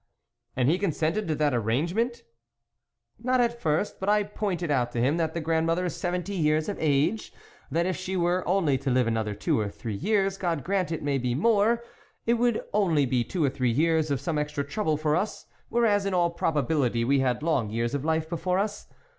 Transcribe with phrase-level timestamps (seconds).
[0.17, 2.23] *'" And he consented to that arrange ment?""
[3.23, 6.67] Not at first, but I pointed out to him that the grandmother is seventy years
[6.67, 7.31] of age;
[7.69, 11.03] that if she were only to live another two or three years, God grant it
[11.03, 11.83] may be more!
[12.25, 16.07] it would only be two or three years of some extra trouble for us, whereas,
[16.07, 18.87] in all probability we had long years of life before us.